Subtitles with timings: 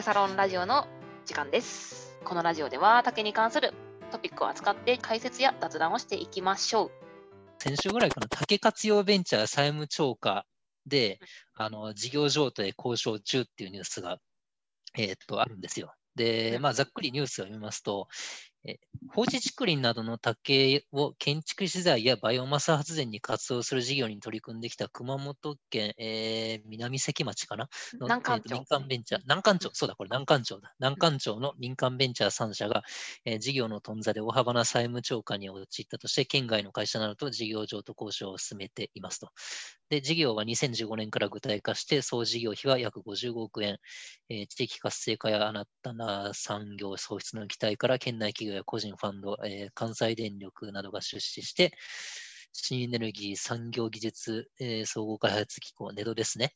[0.00, 0.86] 竹サロンラジオの
[1.26, 2.16] 時間です。
[2.24, 3.74] このラジオでは竹に関する
[4.10, 6.90] トピックを扱って解説や雑談をしていきましょう。
[7.58, 10.46] 先週ぐらいかな、竹活用ベンチャー債務超過
[10.86, 11.18] で、
[11.52, 14.16] あの事業譲渡へ交渉中っていうニュースが、
[14.96, 15.92] えーっとあるんですよ。
[16.14, 18.49] で、まあ、ざっくりニュースを読みますと、え
[19.12, 27.68] 放置竹林などの竹を建築資材やバイオマス発電に活用する事業に取り組んできた熊本県、えー南関町かな？
[27.98, 28.54] の南関町。
[28.54, 30.74] えーと民間ベンチャー、南関町、そうだ、これ南関町だ。
[30.78, 32.82] 南関町の民間ベンチャー3社が、
[33.24, 39.30] えー事業の頓挫で大幅な債務超過に陥ったとして、県外の会社などと事業譲渡交渉を進めていますと。
[39.88, 43.78] で、事業は2015年から具体化して、総事業費は約55億円、
[44.28, 51.72] えー地域活性化や新たな産業創出の期待から、県内企業や個人ファンド、えー関西電力などが出資して、
[52.52, 56.54] 新エネルギー産業技術、えー総合開発機構、ネドですね、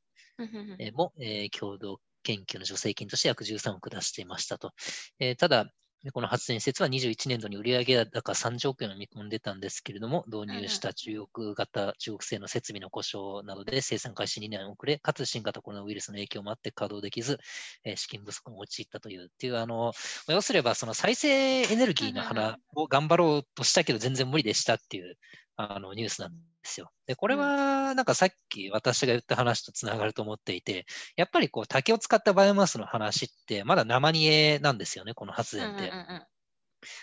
[0.79, 4.73] えーも、えー共同研究の助成金として約13億出していましたと。
[5.19, 5.67] えーただ、
[6.13, 17.39] この発電施設は21年度に売上高30億円を見込んでたんですけれども、導入した中国型、中国製の設備の故障などで生産開始2年遅れ、かつ新型コロナウイルスの影響もあって稼働できず、
[17.84, 19.93] えー資金不足に陥ったという、っていう、あの、
[20.27, 25.17] まあ要すればその再生エネルギーの花を頑張ろうとしたけど全然無理でしたっていう
[25.56, 26.92] あのニュースなんですよ。
[27.06, 35.97] で、これはなんかさっき私が言った話とつながると思っていて、やっぱりこう竹を使ったバイオマスの話ってまだ生煮えなんですよね、この発電って。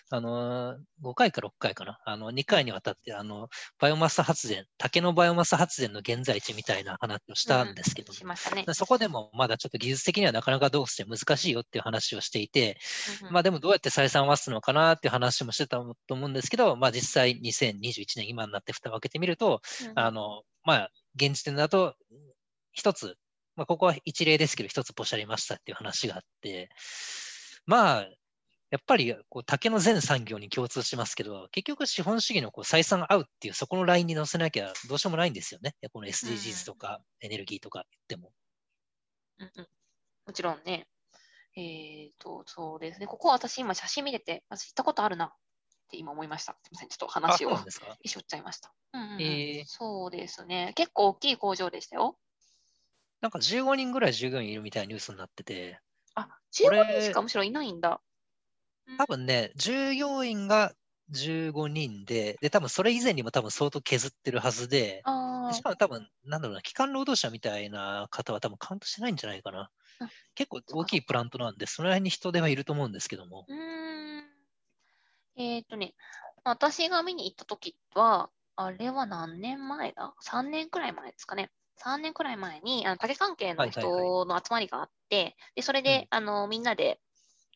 [0.10, 2.00] あのー、5回か6回かな。
[2.06, 8.66] あの、2回にわたって、あの、バイオマス発電、竹のバイオマス発電の現在地みたいな話をしたんですけどもしましたね。
[8.74, 12.78] そこでもまだちょっと技術的にはなかなかどうして難しいよっていう話をしていて、
[13.22, 21.96] うんうんまあでもどうやって採算を合わすのかなっていう話もしてたと思うんですけど、まあ実際2021年今になって蓋を開けてみると、うんあの、まあ現時点だと
[22.72, 23.16] 一つ、
[23.56, 26.70] まあここは一例ですけど一つポシャりましたっていう話があって、
[27.66, 28.08] まあ
[28.72, 35.76] やっぱりこう竹の全産業に共通しますけど、結局資本主義のこう採算合うっていうそこのラインに乗せなきゃどうしようもないんですよね。
[35.92, 38.32] この SDGs とかエネルギーとか言っても。
[39.40, 39.68] うんうん
[40.26, 40.88] もちろんね。
[41.58, 43.08] えっ、と、そうですね。
[43.08, 45.30] ここは私今写真見てて、私行ったことあるなっ
[45.90, 46.54] て今思いました。
[46.64, 46.90] すみません。
[46.90, 47.58] ちょっとあ、話を
[48.02, 48.72] 一緒っちゃいました。
[48.94, 50.74] うんうんうんえーそうですね。
[50.76, 52.18] 結構大きい工場でしたよ。
[53.20, 55.80] なんか15人ぐらい従業員いるみたいなニュースになってて、
[56.16, 56.30] あ、
[56.64, 58.02] これ15人しかむしろいないんだ。
[58.98, 60.74] 多分ね、従業員が
[61.10, 65.08] 15人で、で、多分それ以前にも多分相当削ってるはずで、
[65.48, 70.12] でしかも多分、なんだろうな、基幹労働者みたいな方は多分カウントしてないんじゃないかなうん。
[70.36, 73.48] 結構大きいプラントなんで、その辺に人手はいると思うんですけども。
[73.48, 74.32] うーん。
[75.36, 75.94] えっ、とね、
[76.44, 81.52] 私が見に行った時は、あれは何年前だ ?3 年くらい前ですかね。
[81.78, 87.02] 3年くらい前に、あの竹関係のはいはいはい人の集まりがあって、で、それで、あの、みんなで、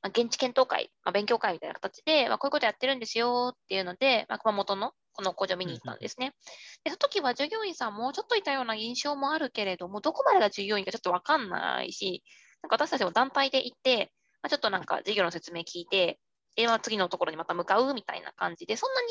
[0.05, 6.33] まあ現地検討会、まあ、勉強会みたいな形で、まあ、こういうことやってるんですよっていうので、まあ、熊本のこの工場見に行ったんですね。
[6.83, 12.23] で、その時は従業員さんもちょっといたような印象もあるけれども、どこまでが従業員かちょっとわかんないし、
[12.61, 14.11] なんか私たちも団体で行って、
[14.43, 16.19] まあ、ちょっとなんか授業の説明聞いて、
[16.55, 19.07] で、まあ、次のところにまた向かうみたいな感じで、そんなに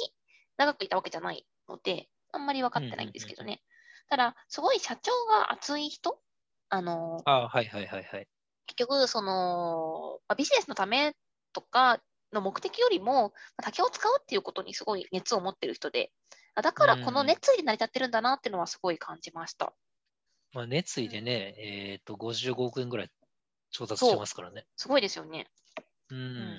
[0.59, 3.63] 長くいたわけじゃないので、あんまり分かってないんですけどね。
[4.09, 6.21] ただ、すごい社長が熱い人、
[6.69, 8.29] あの、あはいはいはいはい。
[8.67, 11.15] 結局、その、まあビジネスのため
[11.53, 12.01] とか
[12.33, 16.13] の目的よりも、まあ竹を使うっていうことにすごい熱を持ってる人で、
[16.55, 19.75] あだからこのうん熱意で成り立ってるんだなっていうのはすごい感じました。
[20.53, 23.11] まあ、熱意でね、えっ、と、55億円ぐらい
[23.71, 24.67] 調達してますからね。
[24.77, 25.49] すごいですよね。
[26.11, 26.59] うん。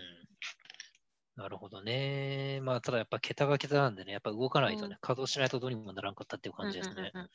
[1.38, 2.60] なるほどね。
[2.62, 7.12] まあ、ただやっぱ桁が桁なんでね、やっぱ動かないとね、うん稼働しないとどうにもならんかったっていう感じですね。
[7.14, 7.30] うんうんうん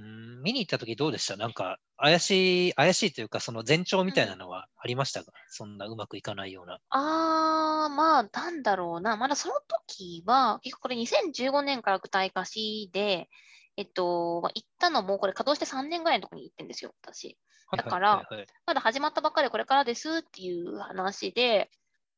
[0.00, 1.36] うん、見に行った時どうでした？
[1.36, 6.78] なんか、怪しい、怪しいというか、その前兆みたいなのはありましたか、そんなうまくいかないような。
[6.88, 9.16] あー、まあ、なんだろうな。
[9.18, 9.54] まだその
[9.88, 13.28] 時は、結構これ2015年から具体化しで、
[13.76, 17.36] えっと、まあ、行ったのも、これ稼働して3年ぐらいのところに行ってんですよ、私。
[17.76, 18.26] だから
[18.66, 21.70] まだ始まったばっかりでこれからですっていう話で、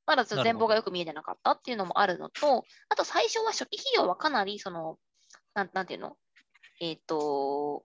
[0.06, 4.98] まだ全貌がよく見えてなかったっていうのもあるのと、あと最初は初期費用はかなり、その、
[5.54, 6.16] なんなんていうの？
[6.80, 7.84] えっ、と、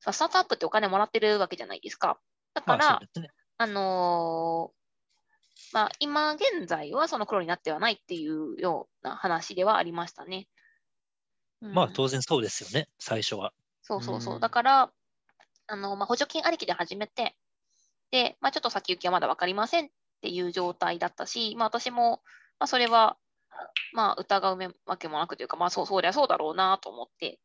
[0.00, 2.18] さスタートアップってお金もらってるわけじゃないですか。
[2.54, 3.30] だかまら、あ、ね。
[3.58, 4.76] あのー
[5.72, 10.48] まあ、今現在はその黒になってはないっていうような話ではありましたね。
[11.62, 13.52] うんまあ、当然そうですよね、最初は。
[13.82, 14.36] そうそうそうう。
[14.38, 14.90] んだから、
[15.66, 17.36] あの、まあ、補助金ありきで始めて、
[18.10, 19.88] で、まあ、ちょっと先行きはまだ分かりませんっ
[20.20, 22.22] ていう状態だったし、まあ、私も、
[22.58, 23.16] まあ、それは、
[23.92, 27.38] まあ、疑うわけもなくというか、まあ、そう、そうりゃそうだろうなと思って、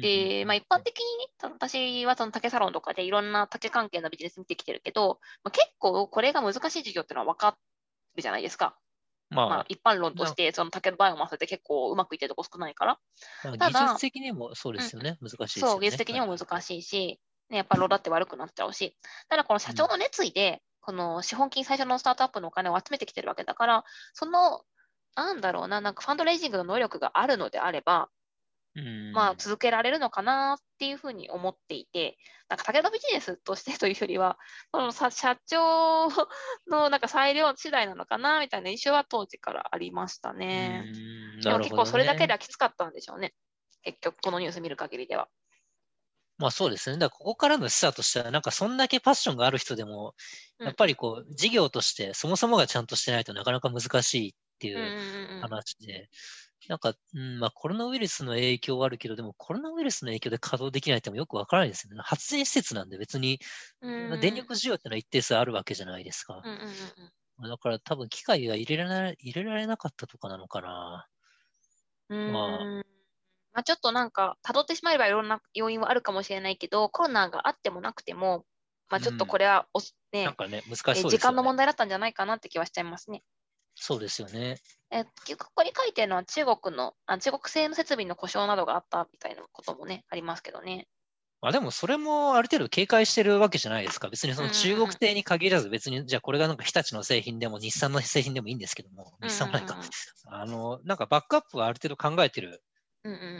[0.00, 7.56] で、まあ、一般的にね、私はその竹サロンとかでいろんな竹関係のビジネス見てきてるけど、まあ、結構これが難しい授業っていうのは分か
[8.16, 8.76] るじゃないですか。
[9.30, 12.98] まあ、まあ、一般論として、その竹のバイオマスって結構うまくいってるとこ少ないから。
[13.42, 15.66] ただ技術的にもそうですよね、うん、難しいね。
[15.68, 17.20] そう、技術的にも難しいし、
[17.50, 18.96] ね、やっぱローだって悪くなっちゃうし、
[19.28, 24.64] ただこの社長の熱意で、この資本金最初のスタートアップのお金を集めてきてるわけだから、その、
[25.16, 28.08] なんだろうな、なんかファンドレイジングの能力があるのであれば、
[29.12, 32.18] まあ、続けられるのかなっていうふうに思っていて、
[32.48, 34.36] なんか武田ビジネスとしてというよりは、
[34.72, 36.08] その社長
[36.68, 40.84] のなんか裁量次第なのかなみたいな印象は当時からありましたね。
[41.42, 43.34] でも結構それだけではきつかったんでしょうね。
[43.82, 45.28] 結局、このニュース見る限りでは。
[46.36, 46.98] まあそうですね。
[46.98, 50.14] だからここからの示唆としては、なんかそんだけパッションがある人でも、
[50.58, 56.08] やっぱりこう、事業としてそもそもがちゃんとしてないとなかなか難しいっていう話で、
[56.68, 62.02] なんか、うん、まあコロナウイルスの影響はあるけど、でもコロナウイルスの影響で稼働できないってもよくわからないですよね。
[62.02, 63.40] 発電施設なんで別に、
[64.20, 66.42] 電力需要ってのは一定数あるわけじゃないですか。
[67.42, 71.06] だから多分機械が入れられない入れられなかったとかなのかな。
[72.08, 72.84] まあ、
[73.54, 78.44] まあ、ちょっとなんか、辿ってしまえばいろんな要因はあるかもしれないけど、コロナがあってもなくても、
[78.90, 79.80] まあ、ちょっとこれはお、
[80.12, 80.62] ね、なんかね、ね、
[81.10, 83.22] 時間の問題だったんじゃないかなって気はしちゃいますね。
[83.74, 84.56] そうですよね。
[84.90, 85.10] えこ
[85.54, 90.88] こに書いてるのは中国のあ、中国製の設備の故障などがあったみたいなこともね、ありますけどね。
[91.40, 94.08] まあ、でもそれもある程度警戒してるわけじゃないですか。
[94.08, 99.78] 別にその中国製に限らず、別にじゃあこれがなんか日立の製品でも日産の製品でもいいんですけども、日産もないか、
[100.26, 102.62] あの、なんかバックアップはある程度考えてる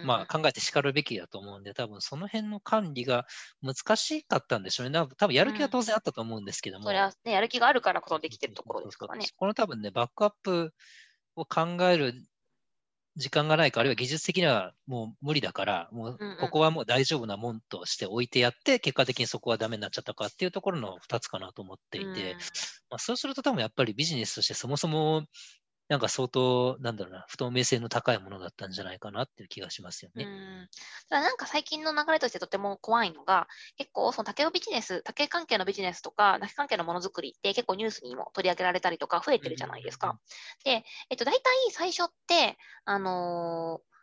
[0.04, 3.26] まあ、考えて叱るべきだと思うんで、多分その辺の管理が
[3.62, 4.98] 難しかったんでしょうね。
[5.16, 6.82] 多分やる気は当然あったと思うんですけども。
[6.82, 9.26] うん、それはね、やる気があるからこそできてるところですからね。
[9.36, 10.74] この多分ね、バックアップ
[11.36, 12.14] を考える
[13.16, 22.38] 時間がないか、あるいは技術的にはもう無理だから、もうここはもう大丈夫なもんとして置いてやって、結果的にそこはダメになっちゃったかっていうところの2つかなと思っていて、うん、
[22.90, 25.24] まあ、そうすると多分やっぱりビジネスとしてそもそも
[25.88, 30.24] なんか相当、なんだろうな、不透明性の高いものだったんじゃないかなっていう気がしますよね。
[30.24, 30.68] うん
[31.08, 40.18] ただなんか最近の流れとしてとても怖いのが、結構その竹をビジネス、竹関係のビジネスとか、竹関係のものづくりって結構ニュースにも取り上げられたりとか増えてるじゃないですか。
[40.64, 43.93] で、えっと、大体最初って、あのー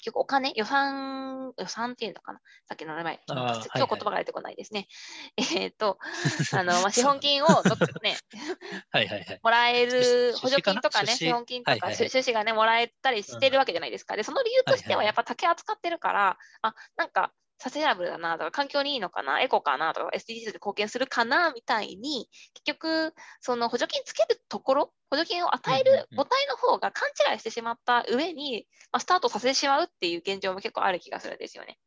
[0.00, 2.40] 結局お金、予算、予算っていうのかな？
[2.66, 4.88] さっきの名前、今日言葉が出てこないですね。
[5.36, 5.98] はいはい、えっ、と、
[6.56, 8.16] あの、まあ、資本金をどっかね、
[8.90, 11.30] はいはいはい、もらえる補助金とかね、資？
[11.30, 14.16] 本金とか、収支がね、もらえたりしてるわけじゃないですか。
[14.16, 31.78] で、その理由としては、やっぱ竹扱ってるから、あ、なんか、サステナブルだなとか、環境にいいのかな、エコかなとか、SDGs で貢献するかなみたいに、結局、その補助金つけるところ、補助金を与える母体の方が勘違いしてしまった上に、まあ、スタートさせてしまうっていう現状も結構ある気がするんですよね。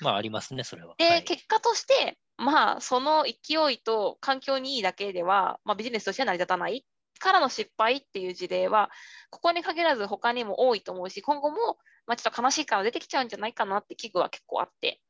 [0.00, 0.94] まあ、ありますね、それは。
[0.96, 6.86] で、はい、結果として、まあ、その勢いと環境にいいだけでは、まあ、ビジネスとしては成り立たない
[7.18, 8.90] からの失敗っていう事例は、
[9.28, 11.76] ここに限らず他にも多いと思うし、今後も、
[12.06, 15.00] まあ、ちょっと悲しいから出てきちゃうんじゃないかなって危惧は結構あって。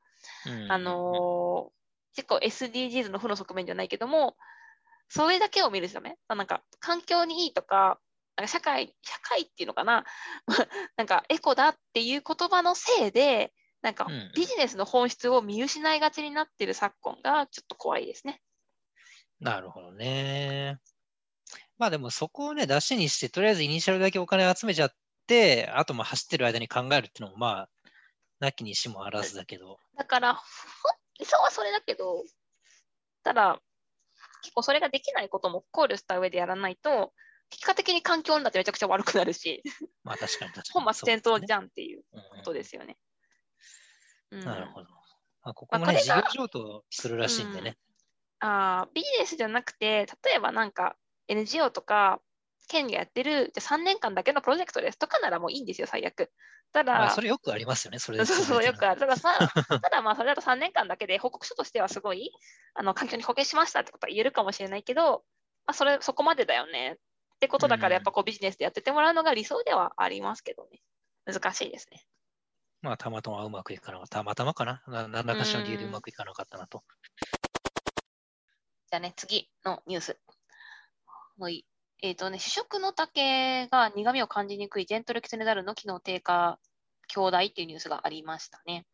[0.68, 4.36] あのー、結構 SDGs の負の側面じゃないけども、
[5.08, 7.98] それだけを見る人ね、なんか環境にいいとか、
[8.36, 10.04] なんか社会、社会っていうのかな、
[10.96, 13.52] なんかエコだっていう言葉のせいで、
[13.82, 14.06] なんか
[14.36, 18.40] ビジネスの本質を見失いがちになってる昨今がちょっと怖いですね。
[19.40, 20.78] なるほどね。
[21.78, 24.94] まあでもそこをね、出しにして、とりあえずイニシャルだけお金集めちゃっ
[25.26, 27.68] て、あとまあ走ってる間に考えるっていうのもまあ
[28.40, 29.78] なきにしもあらずだけど。
[29.96, 30.42] だから、
[31.18, 32.24] 理想はそれだけど、
[33.22, 33.60] ただ、
[34.42, 37.12] 結構それができないことも考慮した上でやらないと、
[37.50, 39.62] 結果的に環境だってめちゃくちゃ悪くなるし、
[40.04, 40.84] まあ確かに確かに。
[40.84, 42.96] 本末転倒じゃんっていうことですよね。
[44.30, 44.88] なるほど。
[45.42, 47.76] あここもね、事業譲渡するらしいんでね。
[48.42, 50.96] うん、あビジネスじゃなくて、例えばなんか
[51.28, 52.22] NGO とか、
[52.70, 56.30] 県がやってる、じゃ3年間だけのプロジェクトですとかならもういいんですよ、最悪。
[56.72, 59.00] ただ、まあ、それよくありますよね、それそうそう、よくある。
[59.00, 59.36] たださ、
[59.82, 62.32] ただまあ、それだと3年間だけで報告書としてはすごい、
[62.74, 65.24] あの環境に貢献しましたってことは言えるかもしれないけど、
[65.66, 70.80] まあ、それ、そこまでだよねってことだから、やっぱこうビジネスでやっててもらうのが理想ではありますけどね。
[71.26, 72.06] 難しいですね。
[72.82, 74.18] まあ、たまたまうまくいかなかった。
[74.18, 74.82] たまたまかな。
[74.86, 76.82] 何らかしら理由でうまくいかなかったなと。
[78.90, 80.18] じゃあね、次のニュース。
[81.38, 81.64] はい。
[82.02, 86.58] えっ、ー、とね、主食の竹が苦味を感じにくいジェントルキツネザルの機能低下
[87.08, 88.86] 兄弟っていうニュースがありましたね。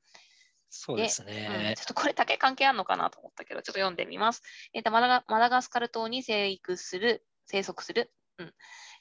[0.69, 4.43] そうですね、うん、ちょっとこれ竹関係あるのかなと思ったけど、ちょっと読んでみます。
[4.75, 8.53] えーと、マダガマダガスカル島に生育する、生息するうん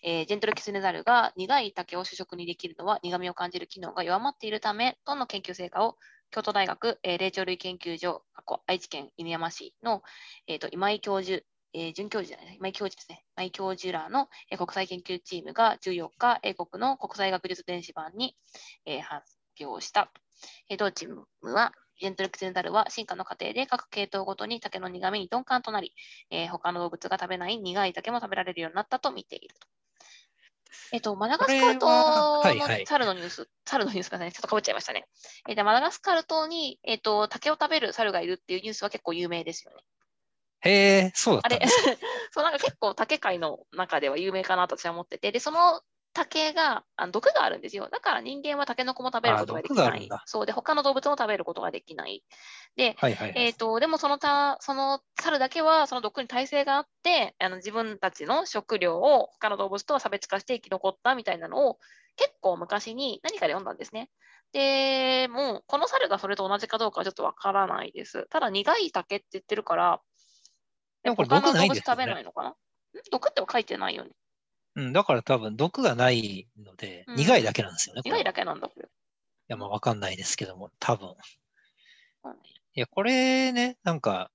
[0.04, 5.98] えージェントルキツネザルが苦い竹を主食にできるのは苦味を感じる機能が弱まっているためとの研究成果を
[6.32, 8.24] 京都大学、えー霊長類研究所、
[8.68, 10.04] 愛知県犬山市の、
[10.48, 11.44] えーと今井教授、
[11.78, 18.38] えー准教授じゃない、今井教授ですね、今井教授らの、えー国際研究チームが14日、英国の国際学術電子版に、
[18.86, 19.28] えー発
[19.60, 20.10] 表した。
[20.70, 25.94] えー同チームは、ジェントルキツネザルは進化の過程で各系統ごとに竹の苦味に鈍感となり、
[26.30, 29.68] えー他の動物が食べない苦い竹も食べられるようになったと見ていると。
[30.94, 32.44] えっと、マダガスカル島の
[32.86, 35.08] 猿のニュース、猿のニュースがね、ちょっとかぶっちゃいましたね。
[35.50, 39.82] えーでマダガスカル島に、えっと、竹を食べる猿がいるっていうニュースは結構有名ですよね。
[40.62, 41.76] へえ、そうだっあれたんです。
[42.32, 45.82] そうなんか結構竹界の中では有名かなと私は思ってて、で、その
[46.16, 47.90] 竹があの毒があるんですよ。
[47.92, 50.10] だから人間はタケノコも食べることができない。
[50.26, 52.24] そうで、他の動物も食べることができない。
[52.78, 61.80] で、はいはい、はいえー、とでもそのたその猿だけはその毒に耐性があってあの自分たちの食料を他の動物とは差別化して生き残ったみたいなのを
[62.16, 64.10] 結構昔に何かで読んだんですね。
[64.54, 68.26] でもうこの猿がそれと同じかどうかはちょっとわからないです。
[68.30, 70.02] ただ苦い竹って言ってるから
[71.06, 72.50] でもこれ毒ないんですよね食べないのかな？
[72.50, 72.54] ん？
[73.12, 74.10] 毒っては書いてないよね。
[74.76, 78.02] うん、だから多分毒がないので、うん苦いだけなんですよね。
[78.02, 78.88] これはい苦だけなんだ、これ。
[79.48, 81.10] や、まあわかんないですけども、多分。
[82.24, 82.40] そうね
[82.74, 84.32] いや、これね、なんか、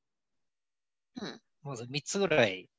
[1.21, 2.71] うんまず3つぐらい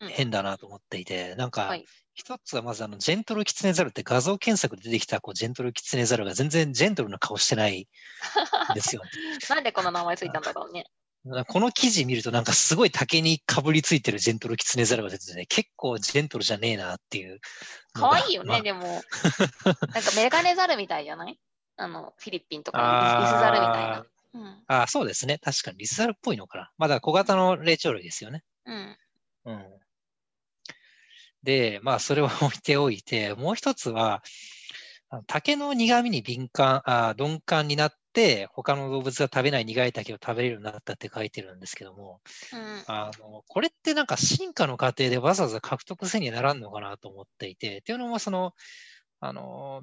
[0.00, 7.82] うん変だなと思っていて、なんかはい、一つはまずあの、ジェントルキツネザルって画像検索で出てきたこうジェントルキツネザルが全然ジェントルな顔してない
[8.72, 9.02] んですよ。
[9.48, 10.86] なんでこの名前ついたんだろうね。
[11.48, 17.40] この記事見るとなんかすごい竹にかぶりついてるジェントルキツネザルが出ててね、結構ジェントルじゃねえなっていう。
[17.94, 18.82] かわいいよね、まあでも。
[18.84, 21.36] なんかメガネザルみたいじゃない？
[21.76, 22.78] あの、フィリピンとか
[23.20, 24.06] リスザルみたいな。
[24.34, 24.62] うん。
[24.68, 25.38] あーそうですね。
[25.38, 26.70] 確かにリスザルっぽいのかな。
[26.78, 28.44] まだ小型の霊長類ですよね。
[28.64, 28.96] うん。
[29.46, 29.64] うん。
[31.42, 34.22] で、まあ、それは置いておいて、もう一つは、
[35.26, 37.96] 竹の苦味に敏感、あー鈍感になって、
[38.52, 42.20] 他の動物が食べない苦い竹を食べれるようになったって書いてるんですけども、
[42.52, 42.84] うん。
[42.86, 48.54] あのこれってなんか進化の過程でわざわざ獲得せにはならんのかなと思っていて、っていうのも、その、
[49.20, 49.82] あの、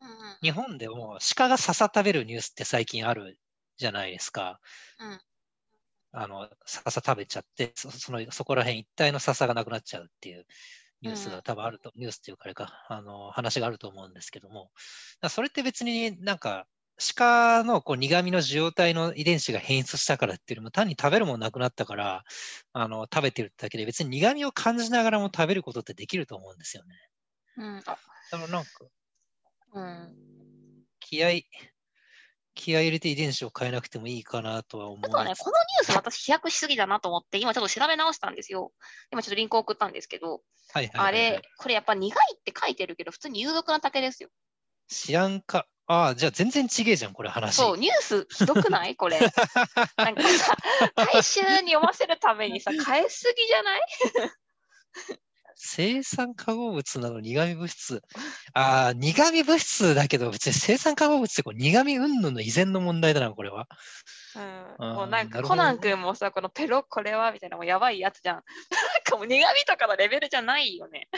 [0.00, 3.40] うん日本でも鹿が笹食べるニュースって最近ある
[3.78, 4.60] じゃないですか。
[4.98, 5.20] うん
[6.12, 10.46] あの、笹食べちゃって、そそのそこら辺一帯の笹がなくなっちゃうっていう
[11.02, 14.70] ニュースうんが多分あると、ニュースっていうかあれか、あの、話があると思うんですけども、
[15.28, 22.24] それって別になんか、鹿のこう苦味の受容体の遺伝子が変質したからっていうよりも、単に食べるものなくなったから、
[22.72, 26.94] あの、食べてるだけで、別に苦味を感じながらも食べることってできると思うんですよね。
[27.56, 27.82] うん。
[27.86, 27.98] あ、
[28.48, 28.68] なんか、
[29.72, 30.14] うん。
[31.00, 31.46] 気合い、
[32.54, 35.00] 気合い入れて遺伝子を変えなくてもいいかなとは思う。
[35.04, 38.72] あとはね、このニュース私飛躍しすぎだなと思って、今ちょっと調べ直したんですよ。
[39.10, 44.28] 今ちょっとリンク送ったんですけど、はいはいはいはいあれ、これやっぱ苦いって書いてるけど、普通に有毒な竹ですよ。
[44.88, 45.66] 知らんか。
[45.86, 47.56] ああ、じゃあ全然ちげえじゃん、これ話。
[47.56, 48.96] そう、ニュースひどくない？
[48.96, 49.18] これ。
[49.98, 50.56] なんかさ、
[50.96, 53.82] 大衆に読ませるためにさ、変えすぎじゃない？
[55.56, 58.02] 生産化合物なの苦味物質。
[58.54, 63.66] ああ、苦味物質だけど、別に生産化合物ってこう苦味云々の依然の問題だな、これは。
[64.80, 68.34] うん、もうなんかコナン君もさ、このペロこれはみたいなもうやばいやつじゃん。
[68.36, 68.44] なん
[69.04, 71.08] かもう苦味とかのレベルじゃないよね。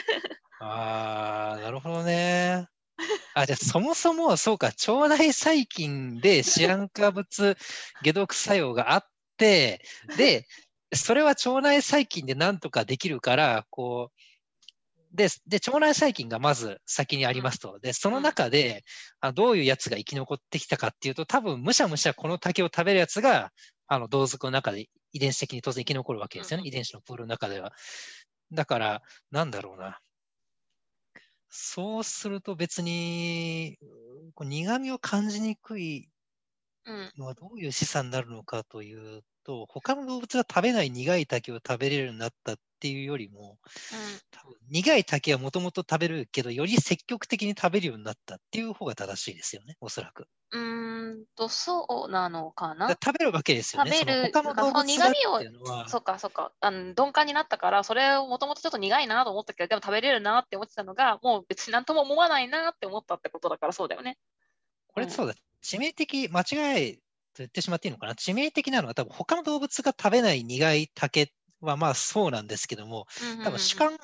[0.60, 2.66] ああ、なるほどね。
[3.34, 7.56] あ、じゃあそもそも、そうか、腸内細菌でシアン化物
[8.02, 9.82] 解毒作用があって、
[10.16, 10.46] で、
[10.94, 14.20] それは腸内細菌でなんとかできるから、こう、
[15.16, 17.78] で、で腸内細菌がまず先にありますと。
[17.80, 18.84] で、その中で、
[19.20, 23.52] あどういうやつが生き残ってきたかっていうと、多分むしゃむしゃこの竹を食べるやつが、
[23.88, 26.62] あの、同族の中で遺伝子的に当然生き残るわけですよね。
[26.62, 27.72] うん遺伝子のプールの中では。
[28.52, 29.98] だから、なんだろうな。
[31.58, 33.78] そうすると別に、
[34.40, 36.10] 苦味を感じにくい
[36.84, 37.12] うん。
[37.16, 43.58] のはどういう資産になるのかというと、他の動物が食べない苦い竹を食べれるようになったっていうよりも、
[44.32, 50.26] 多分苦い竹はもともと食べるけど、より積極的に食べるようになったっていう方が正しいですよね、おそらく。
[50.50, 51.24] うん。
[51.36, 52.88] と、そうなのかな？
[52.88, 53.92] だから食べるわけですよね。
[53.92, 55.40] 食べるその他の苦味を
[55.88, 56.52] そっかそっか。
[56.60, 64.10] あの鈍感になったから、それをもともとちょっと苦いなと思ったけど、でも食べれるなって思ってたのが、もう別になんとも思わないなって思ったってことだからそうだよね。
[64.10, 64.36] うん
[64.96, 67.02] これそうだ、致命的、間違いと
[67.38, 68.14] 言ってしまっていいのかな。
[68.14, 73.06] 致命的なのは多分他の動物が食べない苦い竹はまあそうなんですけども、
[73.44, 73.98] 多分主観、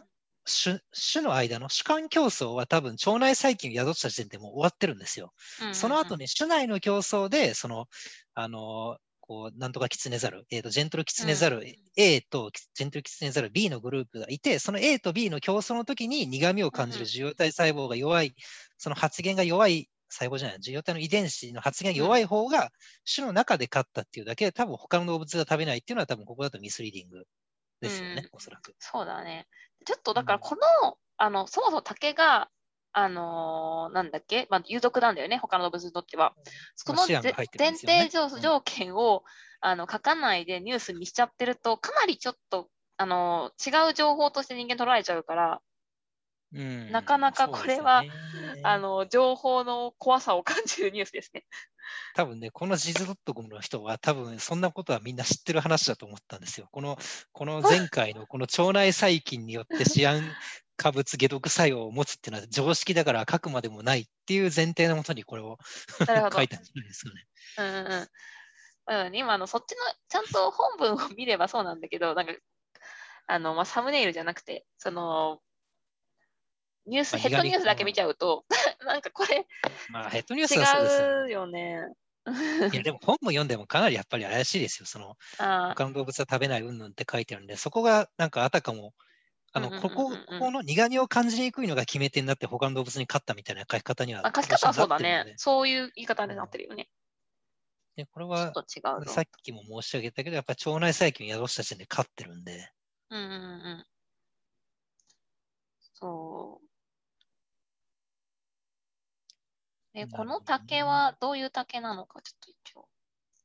[0.45, 0.81] 種
[1.12, 5.33] 種の間の主観競争は多分腸内細菌を宿した時点でもう終わってるんですよ。
[5.73, 7.87] その後に、に種内の競争で、その、
[8.35, 11.65] あの、ここう、なんとかキツネザル、えっ、と、ジェントルキツネザル、
[11.97, 18.35] A とジェントルキツネザル B のグループがいて、その A と B の競争の時に苦味を感じる受容体細胞が弱い、
[18.77, 22.71] その発現が弱い細胞じゃない、受容体の遺伝子の発現が弱い方が
[23.12, 27.25] 種の中で勝ったっていうだけで、多分他の動物が食べないっていうのは多分ここだとミスリーディング
[27.81, 28.75] ですよね、うんおそらく。
[28.78, 29.47] そうだね。
[29.85, 32.50] ちょっとだからうんこの、あの、そもそも竹が、
[32.92, 36.35] あのーなんだっけ、まあ、有毒なんだよね、他の動物にとっては。
[36.76, 39.25] そのシアンがぜ入ってるん前提条件を、
[39.61, 45.62] あの書かないでニュースにしちゃってると、かなりちょっと、あのー違う情報として人間捉えちゃうから、
[46.54, 48.11] うんなかなかこれは、ね
[48.62, 51.44] あの情報の怖さを感じるニュースですね。
[52.14, 56.68] 多分ね、このジズドットコムの人は、多分そんなことはみんな知ってる話だと思ったんですよ。
[56.71, 56.99] この
[57.32, 60.23] この前回のこの腸内細菌によってシアン
[60.76, 65.59] 化物解毒作用を持つっていうのは常識だから書くまでもないっていう前提のもとにこれを
[65.99, 67.26] 書いたんじゃないですかね。
[67.59, 68.09] うんうんうん。
[69.06, 69.78] うん、今あの、そっちの、
[70.09, 72.32] ちゃんと本文を見ればそうなんだけど、なんか、
[73.28, 75.40] あの、まあ、サムネイルじゃなくて、その、
[76.87, 78.45] ニュース、まあヘッドニュースだけ見ちゃうと、
[78.85, 79.47] なんかこれ
[79.91, 81.81] まあヘッドニュースはそうですよ、違うよね。
[82.73, 84.87] いやでも本も読んでもかなりやっぱり怪しいですよ。
[84.87, 88.95] そのあ他の動物は食べないうんぬんって書いてあるんで、そこがなんかあたかも、
[89.53, 94.99] あの、ここ、ここの苦味を感じにくいのが決め手になって他の動物に勝ったみたいな書き方にはあ、書き方はそうだ。
[94.99, 96.89] ねそういう言い方になってるよね。
[97.97, 99.21] でこれはさ。
[99.21, 102.71] っきも申し上げたけど、やっぱり腸内細菌を宿した時点で勝ってるんで、
[103.11, 103.35] うんうんう
[103.81, 103.87] ん。
[105.95, 106.67] そう。
[109.94, 112.88] で、この竹はどういう竹なのか、ちょっと一応、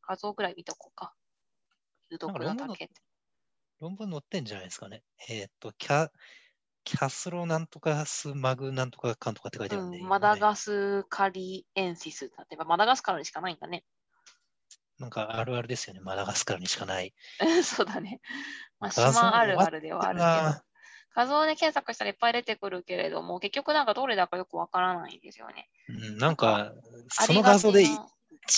[0.07, 1.13] 画像ぐらい見とこうか。
[2.09, 2.93] 有毒な竹って。
[3.79, 5.03] 論文載ってんじゃないですかね。
[5.29, 6.09] えーっと、キャ、
[6.83, 10.39] キャスロなんとかスマグなんとかかんとかって書いてあるんで、うん、マダス。
[10.39, 13.83] ガスカリエンシスだってば、マダガスカルにしかないんだね。
[14.97, 15.99] なんかあるあるですよね。
[15.99, 17.13] マダガスカルにしかない。
[17.63, 18.21] そうだね。
[18.79, 20.66] まあ、島あるあるではあるけど。
[21.17, 25.67] 画像で検索したらいっぱい出てくるけれども、結局なんかどれだかよくわからないんですよね。
[25.89, 26.73] うん、なんか、
[27.17, 28.07] あその画像でな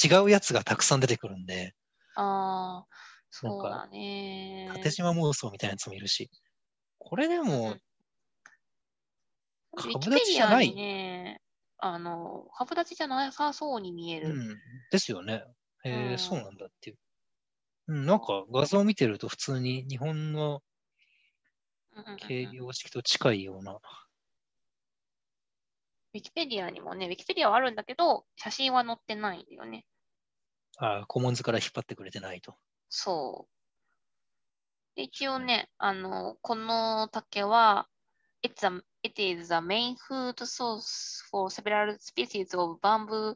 [0.06, 1.74] 違うやつがたくさん出てくるんで、
[2.16, 2.86] ああ、
[3.30, 4.70] そうかだね。
[4.74, 6.30] 縦島妄想みたいなやつもいるし、
[6.98, 7.78] これでも、
[9.78, 11.40] 株立ちじゃないにね、
[11.78, 14.32] あの、株立ちじゃなさそうに見える。
[14.32, 14.58] うん、
[14.92, 15.46] ですよね。
[15.86, 16.98] えーうんそうなんだっていう。
[17.88, 20.62] うん、なんか画像を見てると普通に日本の
[22.00, 23.80] うんうんうん軽量式と近いような。
[26.14, 29.86] ウィキペディアにもね、ウィキペディアはあるんだけど、写真は載ってないんだよね。
[30.78, 32.56] あコモンズから引っ張ってくれてないと。
[32.90, 34.96] そう。
[34.96, 37.88] で一応ね、あの、この竹は、
[38.42, 43.36] It's a, it is the main food source for several species of bamboo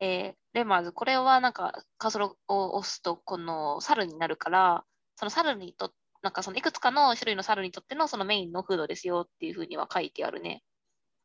[0.00, 0.92] えーレマーズ。
[0.92, 4.84] これはなんかカーソルを押すとこの猿になるから、
[5.16, 5.92] その猿にと
[6.24, 10.64] なんかそのいくつかの種類の猿にとってのそのメインのフードですよっていうふうには書いてあるね。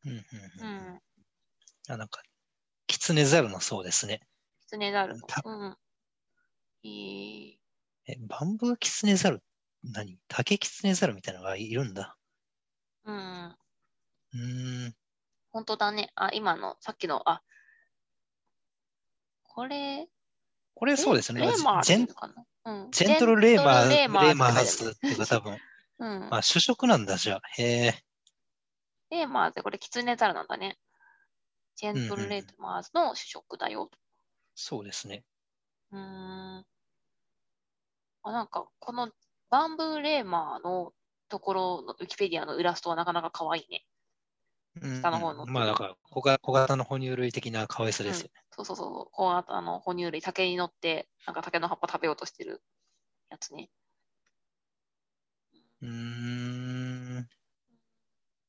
[0.03, 0.23] うんうんう
[0.59, 1.01] うんん。
[1.87, 2.21] あなんか、
[2.85, 4.19] キツネザルのそうですね。
[4.59, 5.41] キツネザルのた。
[5.45, 5.77] うん。
[6.83, 6.89] い
[7.51, 7.59] い
[8.07, 9.41] え、バンブーキツネザル
[9.83, 10.19] 何？
[10.27, 12.17] 竹キツネザルみたいなのがいるんだ。
[13.05, 13.15] うん。
[13.15, 14.95] うーん。
[15.51, 16.11] 本当だね。
[16.15, 17.41] あ、今の、さっきの、あ、
[19.43, 20.09] これ、
[20.75, 21.41] これそうですね。
[21.41, 22.07] レーマージェン。
[22.91, 25.57] ジェントルレーマーレーマーズズっていうか多分、
[25.99, 26.29] うん。
[26.29, 27.41] まあ主食なんだじゃあ。
[27.57, 28.03] へえ。
[29.09, 30.77] レーマーズ、これ、キツネザルなんだね。
[31.75, 33.89] ジェントルレーマーズの主食だよ。
[34.55, 35.23] そうですね。
[35.91, 36.65] うーん。
[38.23, 39.09] あ、なんか、この
[39.49, 40.93] バンブーレーマーの
[41.29, 43.85] ところのウィキペディアのイラストはなかなか可愛いね。
[44.81, 48.31] うん下の方のうんまあだから小型、小型の哺乳類的な可愛さですよね。
[48.65, 49.09] そうそうそう。
[49.11, 52.61] こうあとあの哺乳類、竹に乗って、なんか竹の葉っぱ食べようとしてる
[53.29, 53.69] やつね。
[55.81, 57.29] うーん。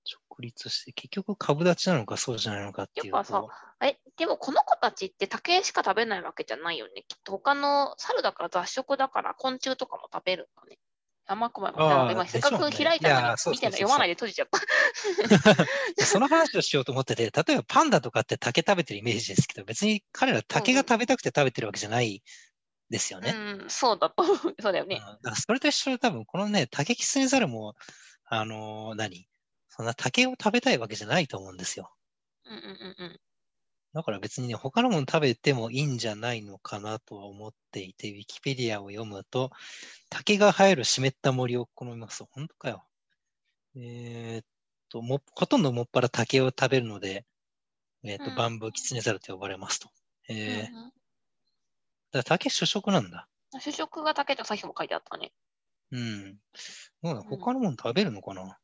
[0.04, 3.50] 直立して、結局株立ちなのかそうじゃないのかっていうやっぱさと、
[3.84, 7.04] え、でもこの子たちって竹しか食べないわけじゃないよね。
[7.06, 10.78] きっと他の猿だから雑食だから昆虫とかも食べるんだね。
[11.30, 14.58] あんまくま今せっかく開いたのに見てそうそうそう読まないで閉じちゃった。
[16.04, 22.24] その話をしようと思ってて、例えばパンダとかって竹食べてるイメージですけど、別に彼ら竹が食べたくて食べてるわけじゃない
[22.90, 23.30] ですよね。
[23.30, 24.24] うん、そうだと。
[24.60, 24.96] そうだよね。
[24.96, 27.76] うんだからそれと一緒で多分このね、竹キツネザルも、
[28.24, 29.28] あのー何？
[29.68, 31.94] そんな竹を食べたいわけじゃないと思うんですよ。
[32.44, 33.20] うんうんうんうん。
[33.92, 39.50] だから別にね、他のもの食べてもいいんじゃないのかなとは思っていて、ウィキペディアを読むと、
[40.08, 42.24] 竹が生える湿った森を好みます。
[42.30, 42.84] 本当かよ。
[43.76, 44.44] えーっ
[44.88, 47.26] と、も、ほとんどもっぱら竹を食べるので、
[48.04, 49.88] えーっと、うんバンブーキツネザルと呼ばれますと。
[50.28, 50.90] えー
[52.12, 53.28] だから竹主食なんだ。
[53.60, 55.32] 主食が竹とさっきも書いてあったね。
[55.92, 56.36] うん。
[57.02, 58.58] どう他のもの食べるのかな、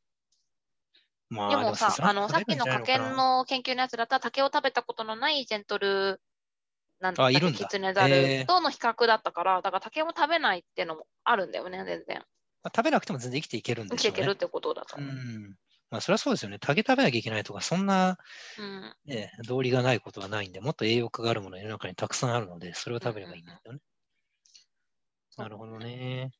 [1.28, 6.20] までもさ、あの、さっきの科るんじゃないかな研の研究のやつだったら、竹を食べたことのないジェントル、
[7.00, 12.18] なんだっけキツネザルとの比較だったから、だから竹も食べないっていうのもあるんだよね、全然。
[12.62, 14.12] まあ食べなくても全然生きていけるんでしょうね。
[14.12, 15.00] 生きていけるってことだとう。
[15.00, 15.56] ん。
[15.90, 16.58] まあ、それはそうですよね。
[16.58, 18.18] 竹食べなきゃいけないとか、そんな、
[18.58, 18.96] うん。
[19.04, 23.78] ね、道理がないことはないんで、もっと栄養価があるものが世の中にたくさんあるので、それを食べればいいんだよね。
[25.36, 26.30] なるほどね。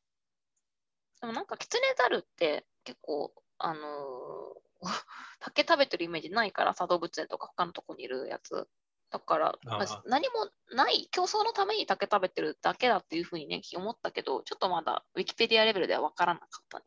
[1.21, 4.66] でもなんか、キツネザルって結構、あのー
[5.41, 8.69] 竹食べてるイメージないからさ、動物園とか他のとこにいるやつ。
[9.11, 9.59] だから、
[10.07, 16.85] 何もない、競争のために竹食べてるだけだっていうふうにね、思ったけど、ちょっとまだウィキペディアレベルでは分からなかったね。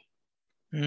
[0.72, 0.86] う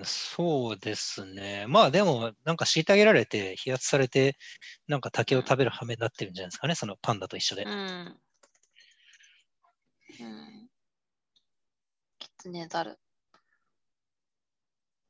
[0.00, 1.66] ん、そうですね。
[1.68, 4.38] まあでも、なんか虐げられて、飛圧されて、
[4.86, 7.64] なんか竹を食べる羽目になってるんじゃないですかね、そのパンダと一緒で。
[7.64, 8.20] うん。
[10.20, 10.68] うん。
[12.18, 12.98] キツネザル。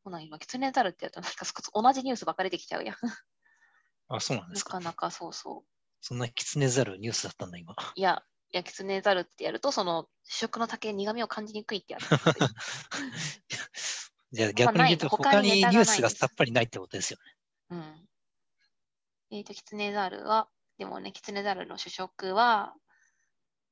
[0.09, 2.97] ほな、今、キツネザルってやると、なんか少し同じニュースばっかり出てきちゃうやん。
[4.09, 4.73] あ、そうなんでなすか。
[4.73, 5.71] かなかそうそう。
[6.01, 7.75] そんなキツネザルニュースだったんだ、今。
[7.95, 12.09] いや、いや、キツネザルってやると、その主食の竹、苦味を感じにくいってやつ。
[14.33, 17.37] じゃあ逆に言うと、他他にニュースがさっぱりないってことですよね。
[17.71, 18.09] うん。
[19.31, 22.75] えっ、と、キツネザルは、でもね、キツネザルの主食は、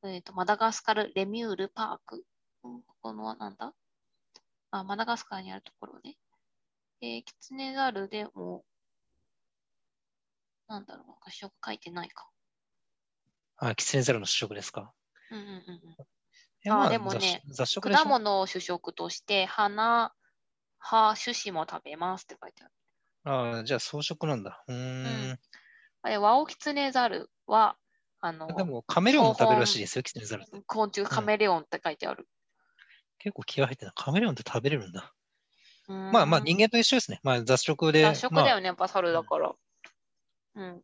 [0.03, 2.25] えっ、と、マダガスカル・レミュール・パーク。
[2.65, 3.75] うんここの、なんだ？
[4.71, 6.17] あ、マダガスカルにあるところね。
[7.01, 8.65] えー、キツネザルでも、
[10.69, 12.29] なんだろう、なんか主食書いてないか。
[13.59, 14.93] あ、キツネザルの主食ですか？
[15.31, 15.97] うんうんうん
[16.69, 20.13] あでもね雑雑食果物を主食として、花、
[20.79, 22.73] 葉、種子も食べますって書いてある。
[23.59, 24.65] あじゃあ草食なんだ。
[24.67, 25.39] うーん。
[26.03, 27.77] あれ、ワオキツネザルは、
[28.21, 30.45] あの、でもカメレオンも食べるらしいですよ、キツネザル。
[30.67, 32.29] 昆虫カメレオンって書いてある。
[33.19, 33.93] 結構気合入ってるな。
[33.93, 35.15] カメレオンって食べれるんだ。
[35.89, 37.21] ままあまあ人間と一緒ですね。
[37.23, 38.03] まあ雑食で。
[38.03, 39.55] 雑食だよね、やっぱ猿だから。
[40.57, 40.83] うん。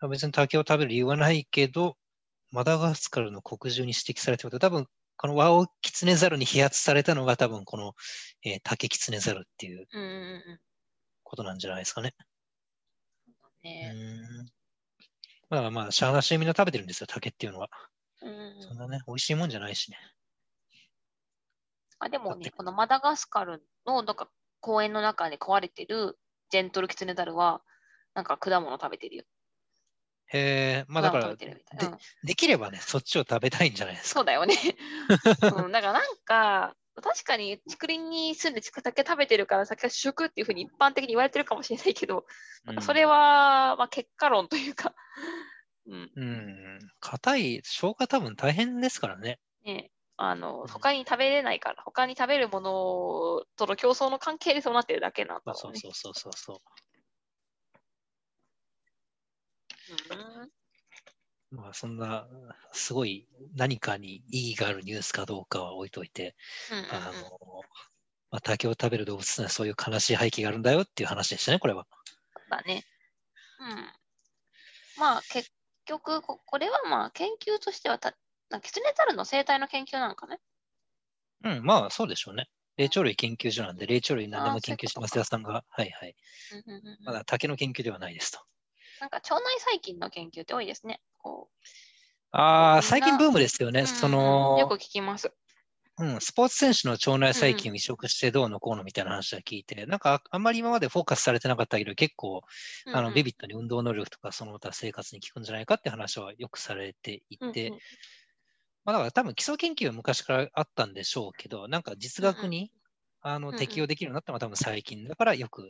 [0.00, 1.96] まあ、別に竹を食べる理由はないけど、
[2.50, 7.94] マダガスカルの国獣に指摘されてること、多分このワオキツネザルに飛圧されたのが多分この、
[8.44, 9.86] えー、竹キツネザルっていう
[11.22, 12.14] ことなんじゃないですかね。
[13.64, 14.46] うん。
[15.48, 17.70] まあまあ、しゃあなしにみんな食べてるんですよ、竹っていうのは。
[18.22, 19.98] うんうんそんなね、美味しいもんじゃないしね。
[21.98, 24.28] あでもねこのマダガスカルのなんか
[24.60, 26.18] 公園の中に飼われてる
[26.50, 27.62] ジェントルキツネザルは、
[28.14, 29.24] なんか果物食べてるよ。
[30.28, 31.28] へえ、まあだから。
[31.28, 31.36] うん
[32.24, 34.20] できればね、そっちを食べたいんじゃないですか。
[34.20, 34.56] そうだよね。
[35.64, 42.26] うん、だからなんか、確かに竹林に住んで竹食べてるから酒は主食っていうふうに一般的に言われてるかもしれないけど、
[42.64, 44.94] なんかそれは、まあ、結果論というか、
[45.86, 46.10] うん、うん。
[46.16, 46.78] うん。
[46.98, 49.38] 硬い、消化多分大変ですからね。
[49.64, 52.70] ね、あのうん他に食べれないから、他に食べるもの
[53.56, 56.56] との競争の関係でそうなってるだけなんだろううそうそうそうそう。
[60.10, 60.50] うん
[61.52, 62.26] まあそんな、
[62.72, 66.34] すごい何かに意義があるニュースかどうかは置いといて、
[66.70, 67.60] うんうんうんあの、
[68.30, 71.86] まあ、竹を食べる動物にはそういう悲しい背景があるんだよっていう話でしたね、これは。
[72.50, 72.84] だね。
[73.60, 73.92] うん。
[74.98, 75.50] まあ結
[75.84, 78.14] 局こ、これはまあ研究としてはた、
[78.62, 80.38] キツネザルの生態の研究なんかね。
[81.44, 82.48] うん、まあそうでしょうね。
[82.76, 86.16] 霊長類研究所なんで、霊長類何でも研究してますそういうことかよさんが、はいはい。
[86.66, 88.40] うんうんうんうんまだ竹の研究ではないですと。
[89.00, 91.00] なんか腸内細菌の研究って多いですね。
[91.18, 91.48] こ
[92.32, 93.82] ああ、みんな最近ブームですよね。
[93.82, 95.32] うそうんうんうんよくの、聞きます。
[95.98, 102.42] うん、スポーツ選手の腸内細菌を移植してどうのこうのみたいな話は聞いて、なんかあんまり今までフォーカスされてなかったけど、結構、
[102.92, 107.80] あの、うんうんビビットに運動能力とか、その他生活に効くんじゃないかって話はよくされていて、うんうん
[108.86, 112.70] まあだから多分基礎研究は昔からあったんでしょうけど、なんか実学に、
[113.20, 115.62] あの適用できるようになったのは多分最近だからよく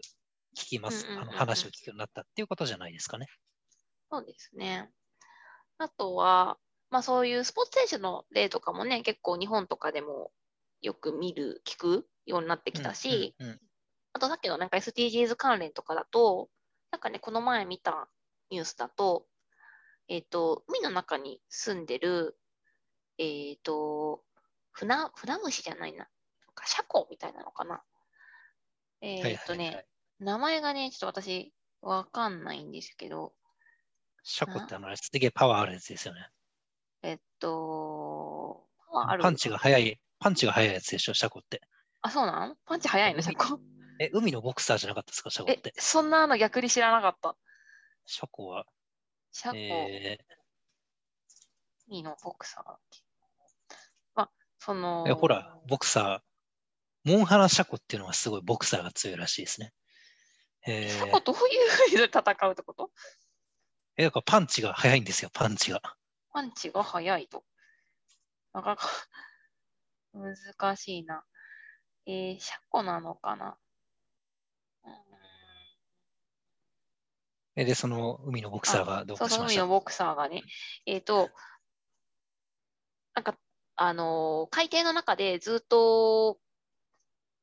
[0.54, 1.28] 聞きます、うんうんうんうん。
[1.30, 3.26] あの話を聞くようになったっていうことじゃないですかね。
[4.10, 4.90] そうですね。
[5.78, 6.58] あとは、
[6.90, 10.30] まあそういうスポーツ選手の例とかもね、結構日本とかでも
[10.82, 13.60] よく見る、聞くようになってきたし、うんうん
[14.12, 16.48] あとさっきのなんか SDGs 関連とかだと、
[16.90, 18.08] なんかね、この前見た
[18.48, 19.26] ニュースだと、
[20.08, 22.34] えっ、と、海の中に住んでる、
[23.18, 24.22] えっ、と、
[24.72, 25.98] 船、船虫じゃないな。
[25.98, 26.08] なん
[26.54, 27.82] かシャコみたいなのかな。
[29.00, 29.86] えっ、はいとね、はいはい
[30.18, 31.52] 名前がね、ちょっと私、
[31.82, 33.34] わかんないんですけど、
[34.22, 36.30] シャコってあの、すげえパワーあるやつですよね。
[37.02, 39.22] えっと、パワーある？
[39.22, 41.60] パンチが速い、パンチが速いやつでしょ、シャコって。
[42.00, 43.60] あ、そうなのパンチ早いの、シャコ。
[44.00, 45.74] え、海のボクサーじゃなかったですか、シャコっえて、。
[45.76, 47.36] そんなの逆に知らなかった。
[48.06, 48.64] シャコは、
[49.32, 49.56] シャコ。
[49.56, 50.36] えー
[51.88, 52.64] 海のボクサー。
[52.64, 52.78] まあ、
[54.66, 55.04] その。
[55.06, 59.72] えほら、ボクサー、モンハラシャコっていうのはすごいボクサーが強いらしいですね。
[60.66, 62.90] えシャコどういうふうに戦うってこと？
[63.96, 65.80] え、だからパンチが速いんですよ、パンチが。
[66.32, 67.44] パンチが速いと。
[68.52, 68.88] なかなか
[70.12, 71.22] 難しいな。
[72.06, 73.56] えー、シャコなのかな？
[77.54, 79.36] えで、その海のボクサーがどうかしました？
[79.36, 80.42] そうそう、海のボクサーがね。
[80.84, 81.30] えっ、ー、と、
[83.14, 83.38] なんか、
[83.76, 86.38] あのー、海底の中でずっと、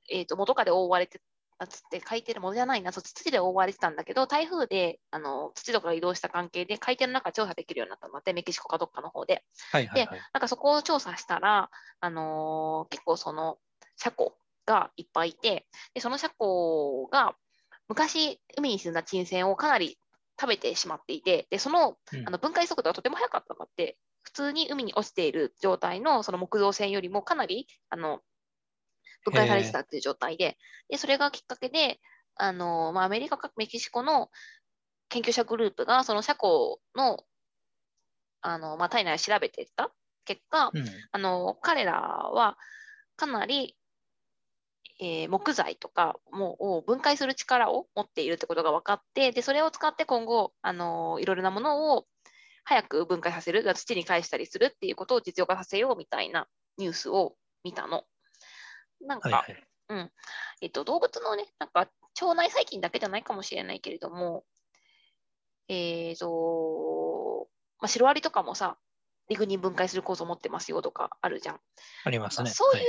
[0.10, 1.22] えっ、ー、と、元かで覆われて
[1.60, 9.44] たつって、海底でもじゃないな、そ土で覆われてたんだけど、台風で、あの、土とかが移動した関係で、海底の中調査できるようになったので、メキシコかどっかの方で。
[9.72, 11.70] はいはいはい、で、なんかそこを調査したら、
[12.00, 13.58] あの結構その、
[13.96, 17.36] 車庫がいっぱいいて、でその車庫が、
[17.88, 20.00] 昔、海に住んだ沈船をかなり
[20.40, 28.22] 食べてしまっていて、でそのあの分解速度がとても速かったのって、普通に海に落ちている状態のその木造船よりもかなりあの
[29.26, 30.58] 分解されてたっていう状態で、
[30.90, 32.00] でそれがきっかけで、
[32.36, 34.30] あのまあ、アメリカかメキシコの
[35.10, 37.20] 研究者グループがその車庫の
[38.42, 39.92] あの、まあ、体内を調べてた。
[40.26, 42.58] 結果、うん、あの彼らは
[43.18, 43.76] かなり
[45.00, 52.06] えー、木材とかもを分解する力を持っているってことが分かってでそれを使って今後、あのー、いろいろなものを
[52.64, 56.48] 早く分解させる土に返したりするっていうことを実用化させようみたいな
[56.78, 58.04] ニュースを見たの。
[59.02, 60.12] なんか、はいはい、うん
[60.62, 61.90] えっと、動物のねなんか
[62.22, 64.46] 腸内細菌だけじゃないかもしれないけれども、
[65.68, 67.48] えーと
[67.80, 68.78] まあ、シロアリとかもさ
[69.30, 71.60] リグニン分解する構造を持ってますよとかあるじゃん。
[72.06, 72.50] ありますね。
[72.50, 72.86] そういう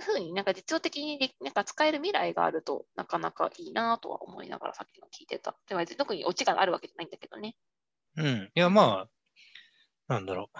[0.00, 5.56] ふうになんか実用的になんか使える未来があるとなかなかいいなとは思いながらさっきの聞いてた。
[5.68, 7.56] でも特にオチがあるわけじゃないんだけどね。
[8.16, 8.50] うん。
[8.54, 9.08] いや、まあ、
[10.06, 10.58] なんだろう。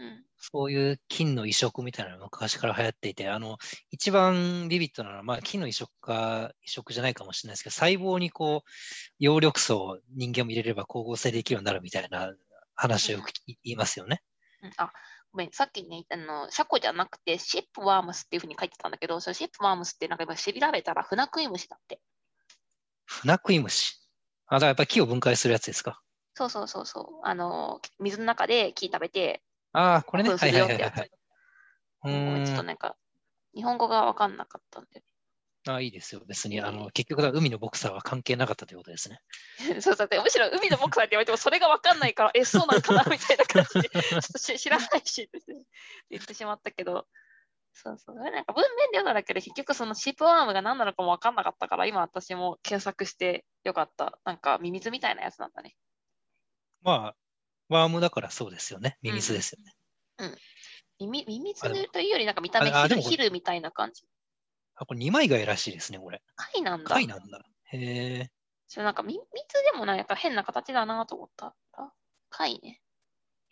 [0.00, 3.58] うん、そういう菌の移植みたいなのが昔から流行っていて、あの、
[3.90, 8.70] 一番ビビッドなのは、まあ、菌の移植か、移植じゃないかもしれないですけど、細胞にこう、
[9.18, 12.32] 葉緑素を人間も入れれば光合成できるようになるみたいな
[12.74, 14.22] 話をよく言いますよね。
[14.62, 14.92] うん、あ、
[15.32, 22.00] ごめん、さっきね、あの、シャコじゃなくて、シップワームスっていうふうに書いてたんだけど、そのシップワームスってなんか今調べたら、フナクイムシだって。
[23.04, 23.96] フナクイムシ？
[24.46, 26.00] あ、だからやっぱり木を分解するやつですか？
[26.38, 27.26] そうそうそうそう。
[27.26, 30.30] あの、水の中で木食べて、ああ、これね。
[30.30, 31.10] はいはいはいはい。
[32.04, 32.44] うん。
[32.44, 32.94] ちょっとなんか、
[33.56, 35.02] 日本語が分かんなかったんで。
[35.66, 36.22] あいいですよ。
[36.28, 39.18] 別に、あの、結局、海のボクサーは関係なかったということですね。
[39.82, 40.08] そうそう。
[40.22, 45.28] むしろ海のボクサーって言われても、それが分かんないから、え、そうなのかなみたいな感じで、 ちょっと知らないし、
[46.08, 47.08] 言ってしまったけど、
[47.72, 48.16] そうそう。
[48.16, 54.18] なんか文面で読んだだけで、結局そのシープワームが何なのかも分かんなかったから、今私も検索してよかった。
[54.24, 55.76] なんかミミズみたいなやつなんだね。
[56.82, 57.16] まあ、
[57.68, 58.98] ワームだからそうですよね。
[59.02, 59.74] ミミズですよね。
[60.18, 60.26] うん。
[60.26, 64.04] うん、ミミミミズというより、なんか見た目ヒルヒルみたいな感じ？
[64.74, 66.22] あ、これ2枚貝らしいですね、これ。
[66.36, 66.90] 貝なんだ。
[66.90, 67.42] 貝なんだ。
[67.72, 68.30] へえ。
[68.68, 69.22] それなんかみ、水
[69.72, 71.54] でもない、やっぱ変な形だなと思った。
[72.30, 72.80] 貝ね。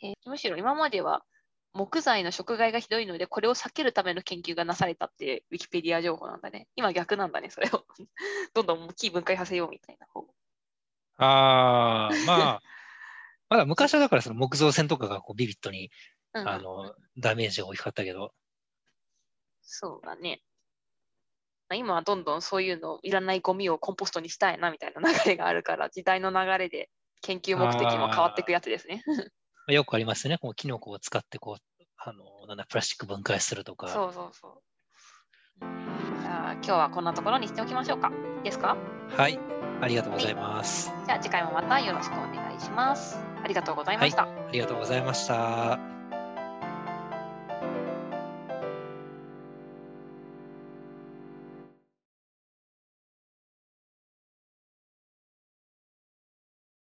[0.02, 1.24] えー、むしろ今までは
[1.72, 6.68] 木材の食害がひどいので、これを避けるための研究がなされたってウィキペディア情報なんだね。
[6.76, 7.84] 今逆なんだね、それを。
[8.54, 10.26] どんどん木分解させようみたいな方。
[11.18, 12.62] ああ、まあ、
[13.48, 15.90] まだ昔はだからその木造船とかがこうビビットに、
[16.34, 18.32] うん、あのダメージが大きかったけど。
[19.62, 20.40] そうだね。
[21.74, 26.90] 今はどんどんそういうのいらないゴミをコンポストにしたいなみたいな流れがあるから時代の流れで
[27.22, 29.02] 研究目的も変わっていくやつですね。
[29.68, 30.38] よくありますね。
[30.38, 33.88] こうキノコを使ってこうあのなんだプラスチック分解するとか。
[33.88, 34.52] そうそうそう。
[36.20, 38.12] じゃあ今日はこんなところにしておきましょうか。
[38.38, 38.76] いいですか？
[39.16, 39.55] はい。
[39.80, 40.92] ありがとうございます。
[41.06, 43.18] じゃあ次回もまたよろしくお願いします。
[43.42, 44.22] ありがとうございました。
[44.22, 45.95] はい、ありがとうございました。